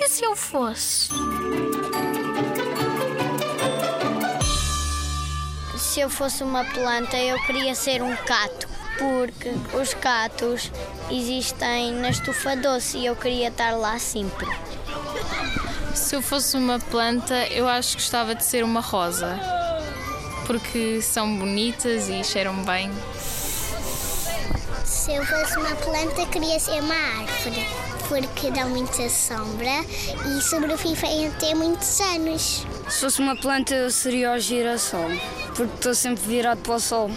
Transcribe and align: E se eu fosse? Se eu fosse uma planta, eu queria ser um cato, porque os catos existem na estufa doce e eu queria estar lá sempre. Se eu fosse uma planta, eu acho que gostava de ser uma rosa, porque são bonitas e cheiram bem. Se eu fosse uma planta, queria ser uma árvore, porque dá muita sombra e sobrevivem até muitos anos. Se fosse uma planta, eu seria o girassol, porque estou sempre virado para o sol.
E 0.00 0.08
se 0.08 0.24
eu 0.24 0.36
fosse? 0.36 1.08
Se 5.76 5.98
eu 5.98 6.08
fosse 6.08 6.44
uma 6.44 6.64
planta, 6.64 7.16
eu 7.16 7.36
queria 7.42 7.74
ser 7.74 8.00
um 8.00 8.14
cato, 8.14 8.68
porque 8.96 9.52
os 9.76 9.94
catos 9.94 10.70
existem 11.10 11.94
na 11.94 12.10
estufa 12.10 12.54
doce 12.54 12.98
e 12.98 13.06
eu 13.06 13.16
queria 13.16 13.48
estar 13.48 13.72
lá 13.76 13.98
sempre. 13.98 14.46
Se 15.96 16.14
eu 16.14 16.22
fosse 16.22 16.56
uma 16.56 16.78
planta, 16.78 17.34
eu 17.48 17.66
acho 17.68 17.96
que 17.96 18.02
gostava 18.02 18.36
de 18.36 18.44
ser 18.44 18.62
uma 18.62 18.80
rosa, 18.80 19.36
porque 20.46 21.02
são 21.02 21.36
bonitas 21.36 22.08
e 22.08 22.22
cheiram 22.22 22.54
bem. 22.62 22.88
Se 24.84 25.12
eu 25.12 25.26
fosse 25.26 25.58
uma 25.58 25.74
planta, 25.74 26.24
queria 26.26 26.60
ser 26.60 26.82
uma 26.82 26.94
árvore, 26.94 27.66
porque 28.08 28.50
dá 28.50 28.64
muita 28.64 29.08
sombra 29.08 29.84
e 30.26 30.42
sobrevivem 30.42 31.28
até 31.28 31.54
muitos 31.54 32.00
anos. 32.00 32.66
Se 32.88 33.00
fosse 33.00 33.20
uma 33.20 33.36
planta, 33.36 33.74
eu 33.74 33.90
seria 33.90 34.32
o 34.32 34.38
girassol, 34.38 35.10
porque 35.54 35.74
estou 35.74 35.94
sempre 35.94 36.24
virado 36.24 36.60
para 36.62 36.74
o 36.74 36.80
sol. 36.80 37.10